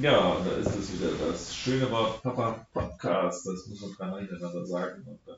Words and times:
Ja, 0.00 0.40
da 0.42 0.56
ist 0.56 0.74
es 0.74 0.98
wieder 0.98 1.10
das 1.28 1.54
schöne 1.54 1.90
Wort 1.90 2.22
Papa 2.22 2.66
Podcast. 2.72 3.46
Das 3.46 3.66
muss 3.66 3.82
man 3.82 3.92
dreimal 3.92 4.20
hintereinander 4.20 4.64
sagen 4.64 5.06
und 5.06 5.20
dann 5.26 5.36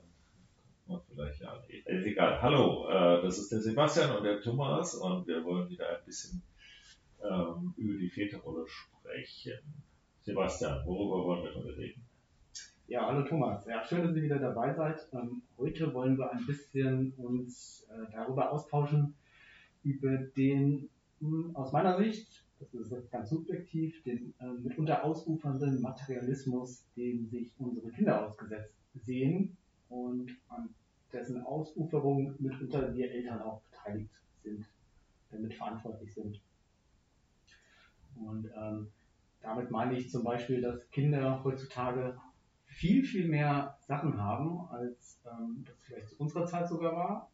kommt 0.87 0.89
man 0.89 1.01
vielleicht 1.09 1.41
ja. 1.41 1.61
Ist 1.67 2.07
egal. 2.07 2.41
Hallo, 2.41 2.89
äh, 2.89 3.21
das 3.21 3.39
ist 3.39 3.51
der 3.51 3.61
Sebastian 3.61 4.17
und 4.17 4.23
der 4.23 4.41
Thomas 4.41 4.95
und 4.95 5.27
wir 5.27 5.45
wollen 5.45 5.69
wieder 5.69 5.89
ein 5.89 6.05
bisschen 6.07 6.41
ähm, 7.21 7.75
über 7.77 7.99
die 7.99 8.09
Väterrolle 8.09 8.65
sprechen. 8.69 9.59
Sebastian, 10.23 10.87
worüber 10.87 11.25
wollen 11.25 11.43
wir 11.43 11.55
heute 11.57 11.77
reden? 11.77 12.05
Ja, 12.87 13.07
hallo 13.07 13.27
Thomas. 13.27 13.67
Ja, 13.67 13.85
schön, 13.85 14.07
dass 14.07 14.15
ihr 14.15 14.23
wieder 14.23 14.39
dabei 14.39 14.73
seid. 14.73 15.01
Ähm, 15.15 15.43
heute 15.59 15.93
wollen 15.93 16.17
wir 16.17 16.31
ein 16.31 16.47
bisschen 16.47 17.13
uns 17.17 17.89
äh, 17.91 18.13
darüber 18.13 18.53
austauschen, 18.53 19.17
über 19.83 20.17
den 20.17 20.89
hm, 21.19 21.57
aus 21.57 21.73
meiner 21.73 21.99
Sicht 21.99 22.44
das 22.73 22.83
ist 22.83 22.93
jetzt 22.93 23.11
ganz 23.11 23.31
subjektiv, 23.31 24.03
den 24.05 24.35
äh, 24.41 24.47
mitunter 24.63 25.05
ausufernden 25.05 25.81
Materialismus, 25.81 26.85
dem 26.97 27.27
sich 27.29 27.53
unsere 27.59 27.91
Kinder 27.91 28.27
ausgesetzt 28.27 28.75
sehen 28.95 29.57
und 29.89 30.31
an 30.49 30.69
dessen 31.13 31.43
Ausuferung 31.43 32.35
mitunter 32.39 32.95
wir 32.95 33.11
Eltern 33.11 33.41
auch 33.43 33.63
beteiligt 33.63 34.11
sind, 34.43 34.65
damit 35.31 35.55
verantwortlich 35.55 36.13
sind. 36.13 36.41
Und 38.17 38.51
ähm, 38.57 38.89
damit 39.41 39.71
meine 39.71 39.97
ich 39.99 40.11
zum 40.11 40.25
Beispiel, 40.25 40.61
dass 40.61 40.89
Kinder 40.91 41.43
heutzutage 41.45 42.19
viel, 42.67 43.05
viel 43.05 43.29
mehr 43.29 43.77
Sachen 43.87 44.21
haben, 44.21 44.69
als 44.69 45.21
ähm, 45.27 45.65
das 45.67 45.77
vielleicht 45.83 46.09
zu 46.09 46.17
unserer 46.19 46.47
Zeit 46.47 46.69
sogar 46.69 46.95
war 46.95 47.31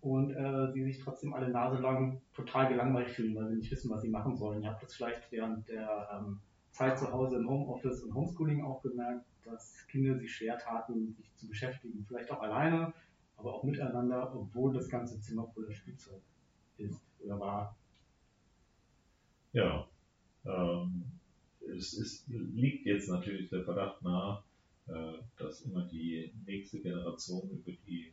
und 0.00 0.30
äh, 0.30 0.72
die 0.72 0.84
sich 0.84 1.00
trotzdem 1.00 1.34
alle 1.34 1.48
Nase 1.48 1.80
lang 1.80 2.20
total 2.34 2.68
gelangweilt 2.68 3.10
fühlen, 3.10 3.34
weil 3.34 3.48
sie 3.48 3.56
nicht 3.56 3.70
wissen, 3.70 3.90
was 3.90 4.02
sie 4.02 4.08
machen 4.08 4.36
sollen. 4.36 4.62
Ihr 4.62 4.70
habt 4.70 4.82
das 4.82 4.94
vielleicht 4.94 5.30
während 5.32 5.68
der 5.68 6.08
ähm, 6.12 6.40
Zeit 6.70 6.98
zu 6.98 7.10
Hause 7.10 7.36
im 7.36 7.48
Homeoffice 7.48 8.02
und 8.02 8.14
Homeschooling 8.14 8.62
auch 8.62 8.82
gemerkt, 8.82 9.24
dass 9.44 9.86
Kinder 9.88 10.16
sich 10.16 10.32
schwer 10.32 10.58
taten, 10.58 11.14
sich 11.16 11.34
zu 11.34 11.48
beschäftigen. 11.48 12.04
Vielleicht 12.06 12.30
auch 12.30 12.42
alleine, 12.42 12.92
aber 13.36 13.54
auch 13.54 13.64
miteinander, 13.64 14.34
obwohl 14.34 14.72
das 14.72 14.88
ganze 14.88 15.20
Zimmer 15.20 15.46
voller 15.48 15.72
Spielzeug 15.72 16.20
ist 16.76 17.00
oder 17.20 17.40
war. 17.40 17.76
Ja, 19.52 19.88
ähm, 20.44 21.04
es 21.76 21.94
ist, 21.94 22.28
liegt 22.28 22.86
jetzt 22.86 23.08
natürlich 23.08 23.48
der 23.50 23.64
Verdacht 23.64 24.02
nahe, 24.02 24.42
äh, 24.86 25.14
dass 25.36 25.62
immer 25.62 25.82
die 25.86 26.32
nächste 26.46 26.80
Generation 26.80 27.50
über 27.50 27.72
die 27.86 28.12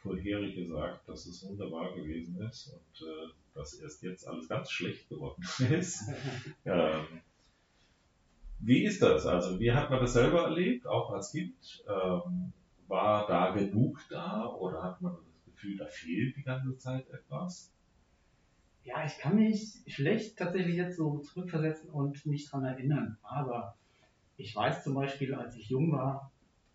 vorherige 0.00 0.66
sagt, 0.66 1.08
dass 1.08 1.26
es 1.26 1.42
wunderbar 1.46 1.94
gewesen 1.94 2.40
ist 2.42 2.72
und 2.72 3.06
äh, 3.06 3.30
dass 3.54 3.74
erst 3.74 4.02
jetzt 4.02 4.26
alles 4.26 4.48
ganz 4.48 4.70
schlecht 4.70 5.08
geworden 5.08 5.42
ist. 5.70 6.08
ähm, 6.64 7.04
wie 8.60 8.84
ist 8.84 9.02
das? 9.02 9.26
Also 9.26 9.58
wie 9.58 9.72
hat 9.72 9.90
man 9.90 10.00
das 10.00 10.12
selber 10.12 10.42
erlebt, 10.42 10.86
auch 10.86 11.10
als 11.10 11.32
Kind? 11.32 11.84
Ähm, 11.88 12.52
war 12.88 13.26
da 13.26 13.50
genug 13.52 14.04
da 14.10 14.46
oder 14.46 14.82
hat 14.82 15.00
man 15.00 15.12
das 15.12 15.44
Gefühl, 15.44 15.76
da 15.76 15.86
fehlt 15.86 16.36
die 16.36 16.42
ganze 16.42 16.76
Zeit 16.76 17.08
etwas? 17.08 17.70
Ja, 18.82 19.04
ich 19.04 19.16
kann 19.18 19.36
mich 19.36 19.80
schlecht 19.86 20.36
tatsächlich 20.38 20.76
jetzt 20.76 20.96
so 20.96 21.18
zurückversetzen 21.18 21.90
und 21.90 22.24
mich 22.26 22.50
daran 22.50 22.64
erinnern. 22.64 23.18
Aber 23.22 23.76
ich 24.36 24.56
weiß 24.56 24.82
zum 24.82 24.94
Beispiel, 24.94 25.34
als 25.34 25.54
ich 25.54 25.68
jung 25.68 25.92
war, 25.92 26.32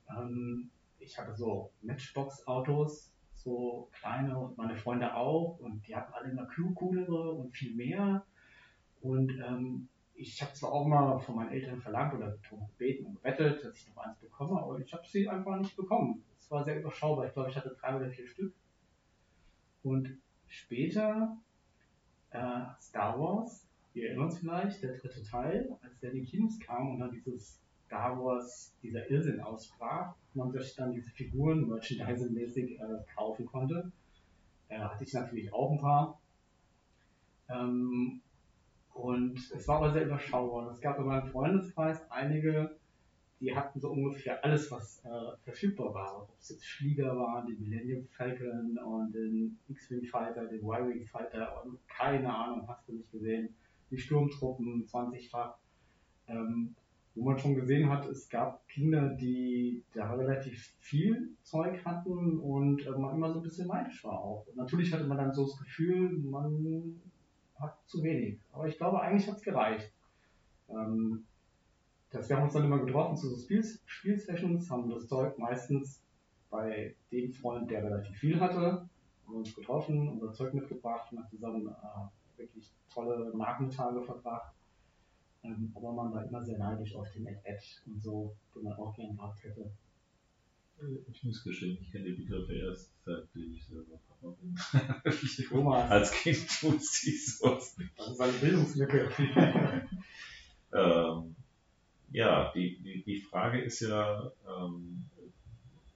ähm, 0.10 0.70
ich 1.00 1.18
hatte 1.18 1.36
so 1.36 1.72
Matchbox-Autos 1.82 3.12
so 3.46 3.90
kleine 3.94 4.38
und 4.38 4.58
meine 4.58 4.76
Freunde 4.76 5.16
auch 5.16 5.60
und 5.60 5.88
die 5.88 5.96
hatten 5.96 6.12
alle 6.14 6.32
immer 6.32 6.48
coolere 6.76 7.32
und 7.32 7.56
viel 7.56 7.76
mehr. 7.76 8.26
Und 9.02 9.32
ähm, 9.40 9.88
ich 10.16 10.42
habe 10.42 10.54
zwar 10.54 10.72
auch 10.72 10.88
mal 10.88 11.20
von 11.20 11.36
meinen 11.36 11.52
Eltern 11.52 11.80
verlangt 11.80 12.16
oder 12.16 12.38
gebeten 12.78 13.06
und 13.06 13.16
gebettelt, 13.16 13.64
dass 13.64 13.78
ich 13.78 13.88
noch 13.90 14.04
eins 14.04 14.18
bekomme, 14.18 14.60
aber 14.60 14.80
ich 14.80 14.92
habe 14.94 15.06
sie 15.06 15.30
einfach 15.30 15.58
nicht 15.58 15.78
bekommen. 15.78 16.24
Es 16.40 16.50
war 16.50 16.64
sehr 16.64 16.80
überschaubar. 16.80 17.28
Ich 17.28 17.34
glaube, 17.34 17.50
ich 17.50 17.56
hatte 17.56 17.76
drei 17.80 17.96
oder 17.96 18.10
vier 18.10 18.28
Stück. 18.28 18.54
Und 19.84 20.18
später 20.48 21.38
äh, 22.32 22.62
Star 22.82 23.20
Wars, 23.20 23.68
wir 23.94 24.08
erinnern 24.08 24.26
uns 24.26 24.40
vielleicht, 24.40 24.82
der 24.82 24.98
dritte 24.98 25.24
Teil, 25.24 25.78
als 25.84 26.00
der 26.00 26.12
in 26.12 26.22
die 26.22 26.26
Kinos 26.26 26.60
kam 26.60 26.90
und 26.90 27.00
dann 27.00 27.12
dieses 27.12 27.62
Star 27.96 28.20
Wars 28.22 28.74
dieser 28.84 29.10
Irrsinn 29.10 29.40
ausbrach, 29.40 30.16
man 30.34 30.52
sich 30.52 30.76
dann 30.76 30.92
diese 30.92 31.10
Figuren 31.12 31.66
merchandising-mäßig 31.70 32.78
äh, 32.78 33.06
kaufen 33.16 33.46
konnte. 33.46 33.90
Äh, 34.68 34.80
hatte 34.80 35.06
ich 35.06 35.14
natürlich 35.14 35.54
auch 35.54 35.72
ein 35.72 35.80
paar. 35.80 36.20
Ähm, 37.48 38.22
und 38.94 39.38
es 39.56 39.68
war 39.68 39.78
aber 39.78 39.94
sehr 39.94 40.06
überschaubar. 40.06 40.72
Es 40.72 40.82
gab 40.82 41.00
in 41.00 41.06
meinem 41.06 41.30
Freundeskreis 41.30 42.02
einige, 42.12 42.76
die 43.40 43.56
hatten 43.56 43.80
so 43.80 43.92
ungefähr 43.92 44.44
alles, 44.44 44.70
was 44.72 45.02
äh, 45.06 45.38
verfügbar 45.46 45.94
war. 45.94 46.24
Ob 46.24 46.30
es 46.38 46.50
jetzt 46.50 46.66
Flieger 46.66 47.16
waren, 47.16 47.48
den 47.48 47.62
Millennium 47.62 48.06
Falcon 48.08 48.78
und 48.78 49.14
den 49.14 49.58
X-Wing 49.70 50.06
Fighter, 50.06 50.48
den 50.48 50.60
Y-Wing 50.60 51.06
Fighter 51.06 51.64
und 51.64 51.80
keine 51.88 52.34
Ahnung, 52.34 52.68
hast 52.68 52.90
du 52.90 52.94
nicht 52.94 53.12
gesehen. 53.12 53.56
Die 53.90 53.98
Sturmtruppen 53.98 54.86
20-fach. 54.86 55.56
Ähm, 56.28 56.76
wo 57.16 57.24
man 57.24 57.40
schon 57.40 57.56
gesehen 57.56 57.90
hat, 57.90 58.06
es 58.08 58.30
gab 58.30 58.68
Kinder, 58.68 59.10
die 59.10 59.84
da 59.94 60.14
relativ 60.14 60.76
viel 60.80 61.30
Zeug 61.44 61.84
hatten 61.86 62.40
und 62.40 62.86
äh, 62.86 62.92
man 62.92 63.16
immer 63.16 63.32
so 63.32 63.40
ein 63.40 63.44
bisschen 63.44 63.68
neidisch 63.68 64.04
war 64.04 64.20
auch. 64.20 64.46
Und 64.48 64.58
natürlich 64.58 64.94
hatte 64.94 65.06
man 65.06 65.18
dann 65.18 65.34
so 65.34 65.46
das 65.46 65.58
Gefühl, 65.58 66.12
man 66.18 67.00
hat 67.58 67.78
zu 67.86 68.04
wenig. 68.04 68.38
Aber 68.52 68.68
ich 68.68 68.78
glaube, 68.78 69.02
eigentlich 69.02 69.28
hat 69.30 69.38
es 69.38 69.44
gereicht. 69.44 69.92
Ähm, 70.70 71.24
das, 72.12 72.28
wir 72.28 72.36
haben 72.36 72.44
uns 72.44 72.54
dann 72.54 72.66
immer 72.66 72.80
getroffen 72.80 73.16
zu 73.16 73.30
so 73.30 73.38
Spiel 73.38 73.64
Spielsessions, 73.86 74.70
haben 74.70 74.90
das 74.90 75.08
Zeug 75.08 75.38
meistens 75.38 76.02
bei 76.50 76.96
dem 77.12 77.32
Freund, 77.32 77.72
der 77.72 77.84
relativ 77.84 78.18
viel 78.18 78.40
hatte, 78.40 78.90
haben 79.26 79.36
uns 79.36 79.56
getroffen, 79.56 80.10
unser 80.10 80.34
Zeug 80.34 80.54
mitgebracht 80.54 81.12
und 81.14 81.28
zusammen 81.30 81.68
äh, 81.68 82.40
wirklich 82.40 82.70
tolle 82.90 83.36
Nachmittage 83.36 84.02
verbracht 84.02 84.54
ähm, 85.46 85.72
aber 85.76 85.94
man 85.94 86.14
war 86.14 86.26
immer 86.26 86.44
sehr 86.44 86.58
neidisch 86.58 86.96
auf 86.96 87.12
den 87.14 87.28
Ed-Ed 87.28 87.62
und 87.86 88.02
so, 88.02 88.36
den 88.56 88.64
man 88.64 88.74
auch 88.74 88.96
gerne 88.96 89.16
gehabt 89.16 89.44
hätte. 89.44 89.72
Ich 91.10 91.24
muss 91.24 91.44
gestehen, 91.44 91.78
ich 91.80 91.92
kenne 91.92 92.06
die 92.06 92.24
Begriffe 92.24 92.54
erst 92.54 92.92
seitdem 93.06 93.54
ich 93.54 93.66
selber 93.66 94.00
Papa 94.08 94.36
bin. 94.42 94.56
Thomas. 95.50 95.92
Als 95.92 96.12
Kind 96.12 96.64
wusste 96.64 97.10
ich 97.10 97.38
sowas 97.38 97.78
nicht. 97.78 97.98
Das 97.98 98.10
ist 98.10 98.20
eine 98.20 98.34
Bildungslücke. 98.34 99.12
ähm, 100.74 101.36
ja, 102.12 102.52
die, 102.54 102.78
die, 102.80 103.04
die 103.04 103.22
Frage 103.22 103.62
ist 103.62 103.82
ja, 103.82 104.32
ähm, 104.48 105.06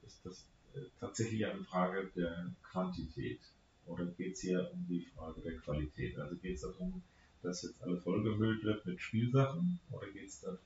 ist 0.05 0.25
das 0.25 0.47
äh, 0.75 0.81
tatsächlich 0.99 1.45
eine 1.45 1.63
Frage 1.63 2.11
der 2.15 2.51
Quantität 2.63 3.39
oder 3.85 4.05
geht 4.05 4.33
es 4.33 4.41
hier 4.41 4.69
um 4.71 4.85
die 4.87 5.05
Frage 5.15 5.41
der 5.41 5.57
Qualität? 5.57 6.17
Also 6.19 6.35
geht 6.35 6.55
es 6.55 6.61
darum, 6.61 7.01
dass 7.41 7.63
jetzt 7.63 7.81
alles 7.81 8.03
vollgemüllt 8.03 8.63
wird 8.63 8.85
mit 8.85 8.99
Spielsachen 9.01 9.79
oder 9.91 10.07
geht 10.07 10.27
es 10.27 10.41
darum, 10.41 10.57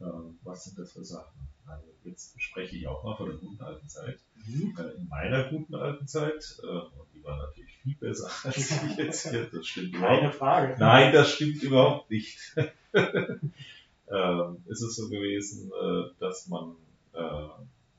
äh, 0.00 0.34
was 0.44 0.64
sind 0.64 0.78
das 0.78 0.92
für 0.92 1.04
Sachen? 1.04 1.48
Also 1.66 1.86
jetzt 2.04 2.40
spreche 2.40 2.76
ich 2.76 2.86
auch 2.86 3.04
mal 3.04 3.16
von 3.16 3.28
der 3.28 3.36
guten 3.36 3.62
alten 3.62 3.88
Zeit. 3.88 4.18
Mhm. 4.46 4.76
Äh, 4.78 4.96
in 4.96 5.08
meiner 5.08 5.50
guten 5.50 5.74
alten 5.74 6.06
Zeit, 6.06 6.58
äh, 6.62 6.66
und 6.66 7.06
die 7.14 7.22
war 7.24 7.36
natürlich 7.38 7.76
viel 7.78 7.94
besser 7.96 8.30
als 8.44 8.82
ich 8.82 8.96
jetzt 8.96 9.30
hier, 9.30 9.46
das 9.46 9.66
stimmt 9.66 9.94
Keine 9.94 10.18
überhaupt. 10.18 10.34
Frage. 10.36 10.76
Nein, 10.78 11.12
das 11.12 11.32
stimmt 11.32 11.62
überhaupt 11.62 12.10
nicht. 12.10 12.38
ähm, 12.94 14.56
ist 14.66 14.82
es 14.82 14.96
so 14.96 15.08
gewesen, 15.08 15.70
äh, 15.70 16.10
dass 16.20 16.48
man 16.48 16.76
äh, 17.12 17.18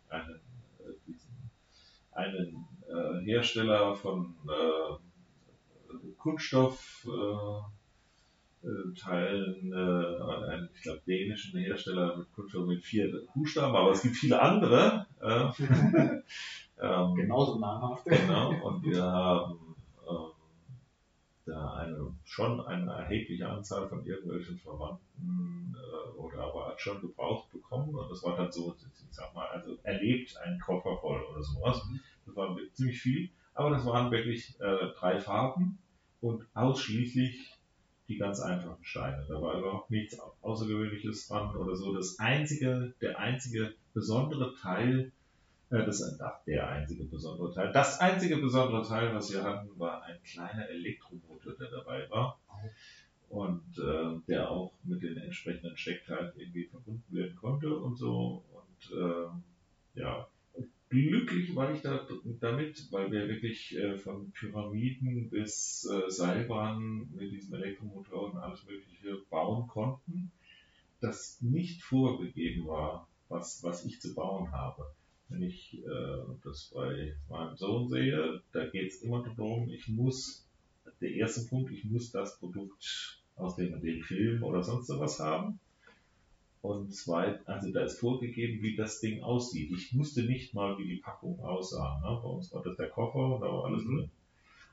einen, 0.09 0.39
äh, 0.79 0.93
diesen, 1.07 1.51
einen 2.11 2.65
Hersteller 3.23 3.95
von 3.95 4.35
Kunststoffteilen, 6.17 7.73
äh, 9.73 9.77
äh, 9.77 10.51
einen, 10.51 10.69
ich 10.73 10.81
glaube, 10.81 11.01
dänischen 11.05 11.59
Hersteller 11.59 12.17
mit 12.17 12.31
Kunststoff 12.33 12.67
mit 12.67 12.83
vier 12.83 13.25
Buchstaben, 13.33 13.75
aber 13.75 13.91
es 13.91 14.01
gibt 14.01 14.15
viele 14.15 14.41
andere. 14.41 15.05
Äh, 15.21 15.49
ähm, 16.81 17.15
Genauso 17.15 17.59
namhaft. 17.59 18.05
Genau, 18.05 18.51
und 18.67 18.83
wir 18.83 19.03
haben 19.03 19.75
ähm, 20.07 20.31
da 21.45 21.73
eine, 21.75 22.15
schon 22.23 22.61
eine 22.61 22.91
erhebliche 22.91 23.47
Anzahl 23.49 23.87
von 23.87 24.05
irgendwelchen 24.05 24.57
Verwandten 24.57 25.75
äh, 25.75 26.17
oder 26.17 26.43
aber 26.43 26.73
schon 26.77 27.01
gebraucht 27.01 27.51
bekommen. 27.51 27.95
Und 27.95 28.09
das 28.11 28.23
war 28.23 28.37
dann 28.37 28.51
so, 28.51 28.75
ich 28.79 29.15
sag 29.15 29.33
mal, 29.33 29.47
also 29.47 29.77
erlebt 29.83 30.35
ein 30.37 30.59
Koffer 30.59 30.97
voll 30.97 31.21
oder 31.21 31.41
sowas. 31.43 31.81
Mhm. 31.89 31.99
Das 32.25 32.35
war 32.35 32.57
ziemlich 32.73 33.01
viel, 33.01 33.29
aber 33.53 33.71
das 33.71 33.85
waren 33.85 34.11
wirklich 34.11 34.59
äh, 34.59 34.93
drei 34.97 35.19
Farben 35.19 35.79
und 36.21 36.45
ausschließlich 36.53 37.57
die 38.07 38.17
ganz 38.17 38.39
einfachen 38.39 38.83
Steine. 38.83 39.25
Da 39.27 39.41
war 39.41 39.59
überhaupt 39.59 39.91
nichts 39.91 40.17
Außergewöhnliches 40.41 41.27
dran 41.27 41.55
oder 41.55 41.75
so. 41.75 41.93
Das 41.93 42.17
einzige, 42.19 42.93
der 43.01 43.19
einzige 43.19 43.75
besondere 43.93 44.55
Teil, 44.55 45.11
äh, 45.69 45.85
das, 45.85 46.19
ach, 46.19 46.43
der 46.45 46.67
einzige 46.67 47.03
besondere 47.05 47.53
Teil, 47.53 47.71
das 47.71 47.99
einzige 47.99 48.37
besondere 48.37 48.85
Teil, 48.85 49.13
was 49.13 49.31
wir 49.31 49.43
hatten, 49.43 49.69
war 49.77 50.03
ein 50.03 50.17
kleiner 50.23 50.67
Elektromotor, 50.69 51.53
der 51.53 51.69
dabei 51.69 52.09
war. 52.09 52.39
Und 53.29 53.77
äh, 53.77 54.19
der 54.27 54.49
auch 54.49 54.73
mit 54.83 55.03
den 55.03 55.15
entsprechenden 55.17 55.77
Steckteilen 55.77 56.31
irgendwie 56.35 56.65
verbunden 56.65 57.15
werden 57.15 57.35
konnte 57.35 57.77
und 57.77 57.95
so. 57.95 58.43
Und 58.51 58.97
äh, 58.97 59.99
ja, 59.99 60.27
glücklich 60.89 61.55
war 61.55 61.73
ich 61.73 61.81
da, 61.81 62.07
damit, 62.39 62.91
weil 62.91 63.11
wir 63.11 63.27
wirklich 63.27 63.77
äh, 63.77 63.97
von 63.97 64.31
Pyramiden 64.31 65.29
bis 65.29 65.87
äh, 65.89 66.09
Seilbahnen 66.09 67.09
mit 67.15 67.31
diesem 67.31 67.55
Elektromotor 67.55 68.31
und 68.31 68.37
alles 68.37 68.65
Mögliche 68.65 69.21
bauen 69.29 69.67
konnten, 69.67 70.31
das 70.99 71.39
nicht 71.41 71.83
vorgegeben 71.83 72.67
war, 72.67 73.07
was, 73.29 73.63
was 73.63 73.85
ich 73.85 74.01
zu 74.01 74.13
bauen 74.13 74.51
habe. 74.51 74.83
Wenn 75.29 75.43
ich 75.43 75.77
äh, 75.85 76.17
das 76.43 76.71
bei 76.73 77.13
meinem 77.29 77.55
Sohn 77.55 77.87
sehe, 77.87 78.41
da 78.51 78.65
geht 78.65 78.91
es 78.91 79.03
immer 79.03 79.23
darum, 79.23 79.69
ich 79.69 79.87
muss, 79.87 80.47
der 81.01 81.13
erste 81.13 81.47
Punkt, 81.47 81.71
ich 81.71 81.85
muss 81.85 82.11
das 82.11 82.39
Produkt 82.39 83.21
aus 83.35 83.55
dem, 83.55 83.79
dem 83.79 84.01
Film 84.01 84.43
oder 84.43 84.63
sonst 84.63 84.89
was 84.89 85.19
haben. 85.19 85.59
Und 86.61 86.93
zweit, 86.93 87.47
also 87.47 87.71
da 87.71 87.81
ist 87.81 87.99
vorgegeben, 87.99 88.61
wie 88.61 88.75
das 88.75 88.99
Ding 88.99 89.23
aussieht. 89.23 89.71
Ich 89.71 89.97
wusste 89.97 90.23
nicht 90.23 90.53
mal, 90.53 90.77
wie 90.77 90.87
die 90.87 90.97
Packung 90.97 91.39
aussah. 91.39 91.99
Ne? 92.01 92.19
Bei 92.21 92.29
uns 92.29 92.53
war 92.53 92.61
das 92.61 92.75
der 92.75 92.89
Koffer 92.89 93.35
und 93.35 93.41
da 93.41 93.47
war 93.47 93.65
alles 93.65 93.83
mhm. 93.85 93.97
drin. 93.97 94.11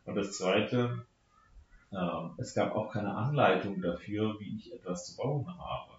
Und 0.04 0.14
das 0.16 0.32
zweite, 0.36 1.06
äh, 1.92 2.20
es 2.38 2.54
gab 2.54 2.74
auch 2.74 2.92
keine 2.92 3.14
Anleitung 3.14 3.80
dafür, 3.80 4.36
wie 4.40 4.56
ich 4.56 4.72
etwas 4.72 5.06
zu 5.06 5.16
bauen 5.16 5.46
habe. 5.46 5.92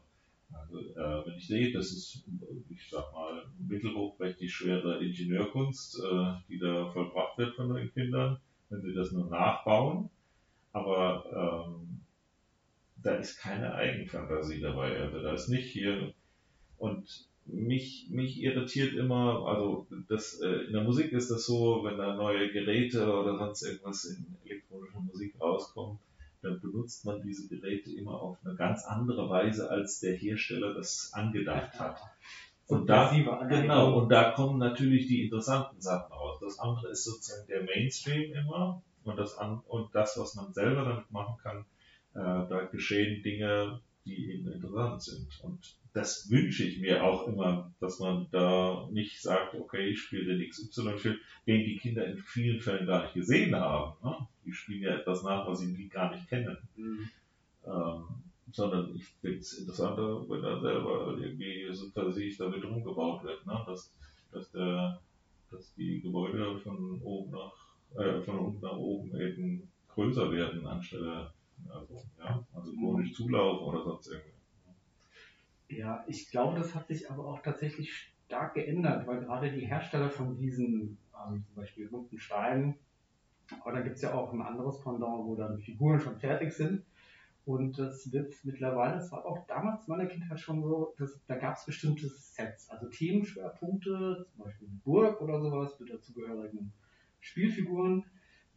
Also 0.54 0.80
äh, 0.80 1.26
wenn 1.26 1.38
ich 1.38 1.48
sehe, 1.48 1.72
das 1.72 1.92
ist, 1.92 2.24
ich 2.70 2.90
sag 2.90 3.14
mal, 3.14 3.46
mittelhochprächtig 3.60 4.54
schwere 4.54 5.04
Ingenieurkunst, 5.04 6.02
äh, 6.04 6.34
die 6.50 6.60
da 6.60 6.90
vollbracht 6.92 7.38
wird 7.38 7.56
von 7.56 7.74
den 7.74 7.92
Kindern, 7.94 8.40
wenn 8.70 8.82
sie 8.82 8.94
das 8.94 9.12
nur 9.12 9.30
nachbauen. 9.30 10.10
Aber 10.74 11.66
ähm, 11.66 11.87
da 13.04 13.16
ist 13.16 13.38
keine 13.38 13.74
Eigenfantasie 13.76 14.62
dabei. 14.62 15.00
Also 15.00 15.22
da 15.22 15.34
ist 15.34 15.50
nicht 15.50 15.70
hier 15.70 16.14
und 16.78 17.28
mich, 17.46 18.08
mich 18.10 18.42
irritiert 18.42 18.94
immer, 18.94 19.46
also 19.48 19.88
das, 20.10 20.40
äh, 20.42 20.66
in 20.66 20.74
der 20.74 20.84
Musik 20.84 21.14
ist 21.14 21.32
das 21.32 21.46
so, 21.46 21.84
wenn 21.84 21.98
da 21.98 22.16
neue 22.16 22.52
Geräte 22.52 23.12
oder 23.12 23.38
sonst 23.38 23.64
irgendwas 23.64 24.06
in 24.06 24.26
elektronischer 24.46 25.00
Musik 25.00 25.34
rauskommt, 25.40 26.00
dann 26.42 26.60
benutzt 26.60 27.06
man 27.06 27.22
diese 27.22 27.48
Geräte 27.48 27.92
immer 27.92 28.22
auf 28.22 28.38
eine 28.44 28.56
ganz 28.56 28.84
andere 28.84 29.30
Weise, 29.30 29.70
als 29.70 30.00
der 30.00 30.16
Hersteller 30.16 30.74
das 30.74 31.12
angedacht 31.14 31.80
hat. 31.80 32.02
Und 32.68 32.88
da, 32.88 33.12
genau, 33.48 33.98
und 33.98 34.10
da 34.10 34.32
kommen 34.32 34.60
natürlich 34.60 35.08
die 35.08 35.24
interessanten 35.24 35.80
Sachen 35.80 36.12
raus. 36.12 36.38
Das 36.42 36.60
andere 36.60 36.90
ist 36.90 37.06
sozusagen 37.06 37.48
der 37.48 37.64
Mainstream 37.64 38.34
immer 38.34 38.82
und 39.06 39.18
das, 39.18 39.38
und 39.68 39.96
das 39.96 40.20
was 40.20 40.36
man 40.36 40.54
selber 40.54 40.84
damit 40.84 41.10
machen 41.12 41.38
kann, 41.42 41.66
äh, 42.18 42.50
da 42.50 42.68
geschehen 42.72 43.22
Dinge, 43.22 43.80
die 44.06 44.32
eben 44.32 44.52
interessant 44.52 45.04
sind. 45.04 45.28
Und 45.44 45.76
das 45.94 46.30
wünsche 46.32 46.64
ich 46.64 46.80
mir 46.80 47.04
auch 47.04 47.28
immer, 47.28 47.72
dass 47.80 48.00
man 48.00 48.28
da 48.32 48.88
nicht 48.92 49.22
sagt, 49.22 49.54
okay, 49.54 49.90
ich 49.90 50.00
spiele 50.00 50.38
den 50.38 50.50
XY-Film, 50.50 51.18
den 51.46 51.66
die 51.66 51.78
Kinder 51.78 52.06
in 52.06 52.18
vielen 52.18 52.60
Fällen 52.60 52.88
gar 52.88 53.04
nicht 53.04 53.14
gesehen 53.14 53.56
haben. 53.56 53.94
Ne? 54.04 54.16
Die 54.46 54.54
spielen 54.54 54.84
ja 54.84 54.96
etwas 54.96 55.24
nach, 55.24 55.48
was 55.48 55.60
sie 55.60 55.88
gar 55.90 56.12
nicht 56.12 56.28
kennen. 56.28 56.58
Mhm. 56.76 57.10
Ähm, 57.66 58.04
sondern 58.52 58.96
ich 58.96 59.06
finde 59.22 59.40
es 59.40 59.54
interessanter, 59.54 60.28
wenn 60.30 60.44
er 60.44 60.60
selber 60.62 61.16
irgendwie 61.20 61.68
so 61.72 62.12
sich 62.12 62.38
damit 62.38 62.64
rumgebaut 62.64 63.24
wird, 63.24 63.46
ne? 63.46 63.62
dass, 63.68 63.94
dass, 64.32 64.50
der, 64.52 65.00
dass 65.52 65.74
die 65.76 66.02
Gebäude 66.02 66.58
von 66.60 67.00
oben 67.04 67.32
nach, 67.32 68.02
äh, 68.02 68.22
von 68.22 68.40
unten 68.40 68.66
nach 68.66 68.78
oben 68.78 69.20
eben 69.20 69.68
größer 69.90 70.32
werden, 70.32 70.66
anstelle 70.66 71.32
also, 71.70 72.02
ja, 72.18 72.46
also 72.54 72.72
chronisch 72.74 73.14
Zulauf 73.14 73.62
oder 73.62 73.84
sonst 73.84 74.08
irgendwas. 74.08 74.34
Ja, 75.70 76.04
ich 76.08 76.30
glaube, 76.32 76.58
das 76.60 76.74
hat 76.74 76.88
sich 76.88 77.10
aber 77.12 77.26
auch 77.26 77.42
tatsächlich 77.42 78.14
stark 78.26 78.54
geändert, 78.54 79.06
weil 79.08 79.20
gerade 79.20 79.52
die 79.52 79.66
Hersteller 79.66 80.10
von 80.10 80.38
diesen, 80.38 80.98
ähm, 81.14 81.44
zum 81.46 81.56
Beispiel 81.56 81.90
bunten 81.90 82.20
Steinen, 82.20 82.76
aber 83.62 83.74
da 83.74 83.82
gibt 83.82 83.96
es 83.98 84.02
ja 84.02 84.14
auch 84.14 84.34
ein 84.34 84.42
anderes 84.42 84.82
Pendant, 84.82 85.26
wo 85.26 85.36
dann 85.36 85.60
Figuren 85.60 86.00
schon 86.00 86.18
fertig 86.18 86.54
sind. 86.54 86.84
Und 87.46 87.80
das 87.80 88.12
wird 88.12 88.34
mittlerweile, 88.44 88.96
das 88.96 89.10
war 89.14 89.26
auch 89.26 89.48
damals 89.48 89.88
in 89.88 89.96
meiner 89.96 90.10
Kindheit 90.10 90.38
schon 90.38 90.62
so, 90.62 90.94
dass, 90.98 91.18
da 91.28 91.38
gab 91.38 91.56
es 91.56 91.66
bestimmte 91.66 92.10
Sets, 92.10 92.70
also 92.70 92.90
Themenschwerpunkte, 92.90 94.26
zum 94.30 94.44
Beispiel 94.44 94.68
Burg 94.84 95.22
oder 95.22 95.40
sowas 95.40 95.80
mit 95.80 95.90
dazugehörigen 95.90 96.74
Spielfiguren. 97.22 98.04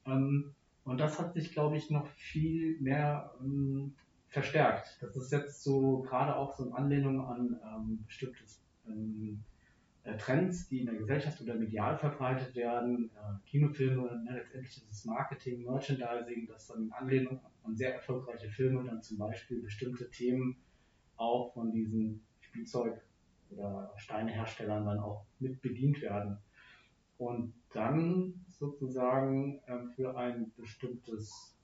Ähm, 0.07 0.57
und 0.85 0.99
das 0.99 1.19
hat 1.19 1.35
sich, 1.35 1.53
glaube 1.53 1.77
ich, 1.77 1.91
noch 1.91 2.07
viel 2.09 2.81
mehr 2.81 3.35
ähm, 3.41 3.95
verstärkt. 4.29 4.99
Das 5.01 5.17
ist 5.17 5.33
jetzt 5.33 5.63
so 5.63 6.03
gerade 6.03 6.37
auch 6.37 6.57
so 6.57 6.65
eine 6.65 6.75
Anlehnung 6.75 7.21
an 7.21 7.61
ähm, 7.65 8.05
bestimmte 8.07 8.43
ähm, 8.87 9.43
äh, 10.05 10.17
Trends, 10.17 10.69
die 10.69 10.81
in 10.81 10.87
der 10.87 10.95
Gesellschaft 10.95 11.41
oder 11.43 11.55
medial 11.55 11.99
verbreitet 11.99 12.55
werden. 12.55 13.11
Äh, 13.15 13.49
Kinofilme, 13.49 14.23
ne, 14.25 14.39
letztendlich 14.39 14.77
ist 14.77 14.91
es 14.91 15.05
Marketing, 15.05 15.65
Merchandising, 15.65 16.47
das 16.47 16.69
dann 16.69 16.85
in 16.85 16.93
Anlehnung 16.93 17.41
an 17.65 17.77
sehr 17.77 17.95
erfolgreiche 17.95 18.49
Filme 18.49 18.85
dann 18.85 19.03
zum 19.03 19.19
Beispiel 19.19 19.61
bestimmte 19.61 20.11
Themen 20.11 20.57
auch 21.17 21.53
von 21.53 21.71
diesen 21.71 22.25
Spielzeug- 22.41 23.03
oder 23.51 23.93
Steineherstellern 23.97 24.87
dann 24.87 24.99
auch 25.01 25.27
mit 25.39 25.61
bedient 25.61 26.01
werden. 26.01 26.39
Und 27.21 27.53
dann 27.75 28.33
sozusagen 28.47 29.61
äh, 29.67 29.85
für 29.95 30.17
ein 30.17 30.53
bestimmtes 30.57 31.55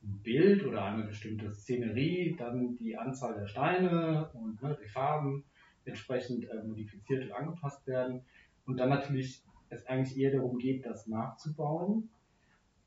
Bild 0.00 0.64
oder 0.64 0.86
eine 0.86 1.04
bestimmte 1.04 1.50
Szenerie 1.50 2.34
dann 2.38 2.78
die 2.78 2.96
Anzahl 2.96 3.34
der 3.34 3.46
Steine 3.46 4.30
und 4.32 4.62
ne, 4.62 4.78
die 4.82 4.88
Farben 4.88 5.44
entsprechend 5.84 6.48
äh, 6.48 6.62
modifiziert 6.62 7.26
und 7.26 7.32
angepasst 7.32 7.86
werden. 7.86 8.22
Und 8.64 8.78
dann 8.78 8.88
natürlich 8.88 9.44
es 9.68 9.84
eigentlich 9.84 10.18
eher 10.18 10.32
darum 10.32 10.56
geht, 10.56 10.86
das 10.86 11.06
nachzubauen 11.06 12.08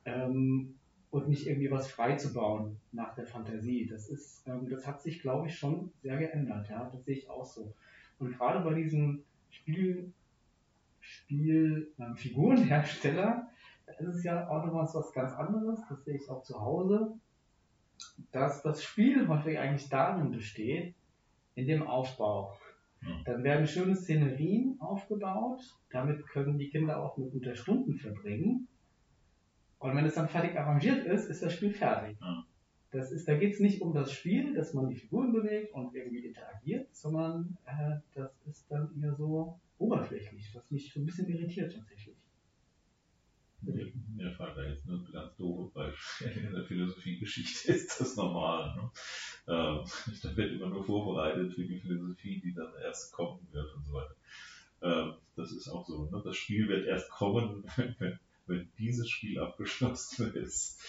ähm, 0.06 0.74
und 1.12 1.30
nicht 1.30 1.46
irgendwie 1.46 1.69
was 1.69 1.88
frei 1.88 2.16
zu 2.16 2.34
bauen 2.34 2.80
nach 2.92 3.13
der 3.13 3.28
Fantasie. 3.28 3.86
Das 3.86 4.10
ist, 4.10 4.44
ähm, 4.48 4.68
das 4.68 4.88
hat 4.88 5.04
sich, 5.04 5.22
glaube 5.22 5.50
ich, 5.50 5.56
schon 5.56 5.92
sehr 6.02 6.18
geändert. 6.18 6.68
Ja, 6.68 6.90
das 6.90 7.06
sehe 7.06 7.18
ich 7.18 7.30
auch 7.30 7.46
so. 7.46 7.75
Und 8.18 8.36
gerade 8.36 8.68
bei 8.68 8.74
diesen 8.74 9.24
Spielen 9.52 10.16
Spielfigurenhersteller, 11.06 13.48
da 13.86 13.94
ist 13.94 14.07
es 14.07 14.24
ja 14.24 14.50
auch 14.50 14.66
nochmal 14.66 14.90
was 14.92 15.13
ganz 15.13 15.34
anderes, 15.34 15.80
das 15.88 16.04
sehe 16.04 16.16
ich 16.16 16.28
auch 16.30 16.42
zu 16.44 16.60
Hause, 16.60 17.13
dass 18.31 18.63
das 18.63 18.84
Spiel 18.84 19.28
häufig 19.28 19.60
eigentlich 19.60 19.88
darin 19.90 20.31
besteht, 20.31 20.96
in 21.54 21.68
dem 21.68 21.83
Aufbau. 21.83 22.57
Dann 23.26 23.44
werden 23.44 23.68
schöne 23.68 23.95
Szenerien 23.95 24.78
aufgebaut, 24.80 25.62
damit 25.92 26.26
können 26.28 26.57
die 26.57 26.69
Kinder 26.69 27.04
auch 27.04 27.18
mit 27.18 27.31
gute 27.31 27.56
Stunden 27.56 27.97
verbringen. 27.97 28.68
Und 29.78 29.95
wenn 29.95 30.06
es 30.06 30.16
dann 30.16 30.28
fertig 30.28 30.57
arrangiert 30.57 31.06
ist, 31.06 31.30
ist 31.30 31.44
das 31.44 31.54
Spiel 31.54 31.71
fertig. 31.71 32.18
Das 32.92 33.12
ist, 33.12 33.28
da 33.28 33.35
geht 33.35 33.54
es 33.54 33.59
nicht 33.59 33.81
um 33.81 33.94
das 33.94 34.12
Spiel, 34.12 34.56
dass 34.56 34.74
man 34.74 34.90
die 34.90 34.95
Figuren 34.95 35.33
bewegt 35.33 35.71
und 35.74 35.94
irgendwie 35.94 36.26
interagiert, 36.26 36.88
sondern 36.95 37.57
äh, 37.66 37.97
das 38.16 38.31
ist 38.47 38.71
dann 38.71 38.90
eher 39.00 39.14
so, 39.16 39.59
oberflächlich, 39.78 40.54
was 40.54 40.70
mich 40.72 40.92
so 40.92 41.00
ein 41.00 41.06
bisschen 41.06 41.28
irritiert 41.28 41.74
tatsächlich. 41.74 42.16
Mir 43.62 44.32
fällt 44.32 44.58
da 44.58 44.64
jetzt 44.64 44.86
nur 44.86 45.04
ganz 45.12 45.36
doof, 45.38 45.72
weil 45.74 45.94
in 46.36 46.54
der 46.54 46.66
Philosophiegeschichte 46.66 47.72
ist 47.72 48.00
das 48.00 48.16
normal. 48.16 48.76
Ne? 48.76 48.92
Ähm, 49.48 49.86
da 50.24 50.38
wird 50.38 50.54
immer 50.54 50.70
nur 50.70 50.86
vorbereitet 50.86 51.54
für 51.54 51.66
die 51.66 51.80
Philosophie, 51.80 52.40
die 52.40 52.54
dann 52.54 52.74
erst 52.84 53.12
kommen 53.12 53.48
wird 53.52 53.74
und 53.76 53.86
so 53.86 53.94
weiter. 53.94 54.16
Ähm, 54.82 55.14
das 55.36 55.52
ist 55.52 55.68
auch 55.68 55.86
so. 55.86 56.10
Ne? 56.12 56.22
Das 56.24 56.36
Spiel 56.36 56.68
wird 56.68 56.86
erst 56.86 57.10
kommen, 57.10 57.66
wenn, 58.00 58.20
wenn 58.46 58.70
dieses 58.78 59.10
Spiel 59.10 59.40
abgeschlossen 59.40 60.34
ist. 60.36 60.80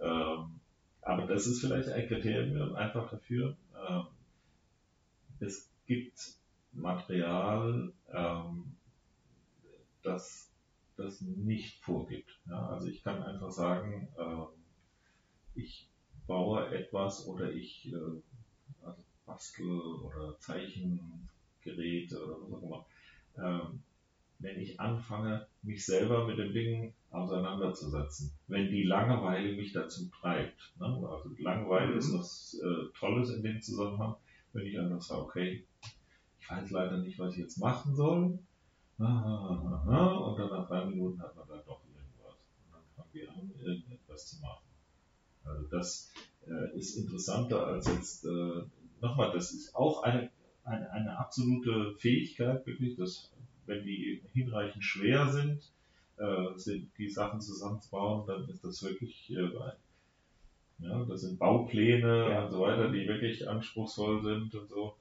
Ähm, 0.00 0.60
aber 1.02 1.26
das 1.26 1.46
ist 1.46 1.60
vielleicht 1.60 1.88
ein 1.88 2.08
Kriterium 2.08 2.74
einfach 2.74 3.08
dafür. 3.08 3.56
Ähm, 3.88 4.06
es 5.38 5.70
gibt 5.86 6.34
Material, 6.76 7.92
ähm, 8.12 8.76
das 10.02 10.46
das 10.96 11.20
nicht 11.20 11.82
vorgibt. 11.82 12.40
Ja, 12.48 12.68
also 12.68 12.88
ich 12.88 13.02
kann 13.02 13.22
einfach 13.22 13.50
sagen, 13.50 14.08
äh, 14.16 14.46
ich 15.54 15.88
baue 16.26 16.68
etwas 16.68 17.26
oder 17.26 17.52
ich 17.52 17.92
äh, 17.92 18.84
also 18.84 19.02
bastel 19.24 19.80
oder 20.02 20.38
Zeichengeräte 20.38 22.24
oder 22.24 22.40
was 22.40 22.52
auch 22.52 22.62
immer. 22.62 22.86
Ähm, 23.38 23.82
wenn 24.38 24.60
ich 24.60 24.78
anfange, 24.80 25.46
mich 25.62 25.84
selber 25.86 26.26
mit 26.26 26.38
dem 26.38 26.52
Ding 26.52 26.94
auseinanderzusetzen, 27.10 28.32
wenn 28.48 28.70
die 28.70 28.82
Langeweile 28.82 29.56
mich 29.56 29.72
dazu 29.72 30.10
treibt, 30.10 30.74
ne? 30.78 30.86
also 30.86 31.30
Langeweile 31.38 31.92
mhm. 31.92 31.98
ist 31.98 32.12
was 32.12 32.60
äh, 32.62 32.98
Tolles 32.98 33.30
in 33.30 33.42
dem 33.42 33.60
Zusammenhang, 33.62 34.16
wenn 34.52 34.66
ich 34.66 34.78
einfach 34.78 35.00
sage, 35.00 35.22
okay, 35.22 35.66
ich 36.46 36.50
weiß 36.50 36.70
leider 36.70 36.98
nicht, 36.98 37.18
was 37.18 37.32
ich 37.32 37.40
jetzt 37.40 37.58
machen 37.58 37.96
soll. 37.96 38.38
Und 38.98 40.38
dann 40.38 40.50
nach 40.50 40.68
drei 40.68 40.84
Minuten 40.84 41.20
hat 41.20 41.34
man 41.34 41.48
dann 41.48 41.60
doch 41.66 41.80
irgendwas. 41.84 42.34
Und 42.34 42.72
dann 42.72 42.82
fangen 42.94 43.08
wir 43.12 43.30
an, 43.30 43.50
irgendetwas 43.60 44.28
zu 44.28 44.40
machen. 44.40 44.64
Also 45.44 45.66
das, 45.68 46.12
äh, 46.46 46.76
ist 46.76 46.96
interessanter 46.96 47.66
als 47.66 47.88
jetzt, 47.88 48.24
äh, 48.24 48.62
nochmal, 49.00 49.32
das 49.32 49.52
ist 49.52 49.74
auch 49.74 50.02
eine, 50.02 50.30
eine, 50.64 50.90
eine 50.92 51.18
absolute 51.18 51.94
Fähigkeit, 51.98 52.66
wirklich, 52.66 52.96
dass 52.96 53.32
wenn 53.66 53.84
die 53.84 54.22
hinreichend 54.32 54.84
schwer 54.84 55.32
sind, 55.32 55.72
äh, 56.18 56.56
sind 56.56 56.90
die 56.98 57.10
Sachen 57.10 57.40
zusammenzubauen, 57.40 58.26
dann 58.26 58.48
ist 58.48 58.64
das 58.64 58.82
wirklich 58.82 59.30
äh, 59.30 59.50
ja, 60.78 61.04
das 61.06 61.22
sind 61.22 61.38
Baupläne 61.38 62.30
ja. 62.30 62.44
und 62.44 62.50
so 62.50 62.60
weiter, 62.60 62.90
die 62.90 63.08
wirklich 63.08 63.48
anspruchsvoll 63.48 64.22
sind 64.22 64.54
und 64.54 64.68
so, 64.68 64.96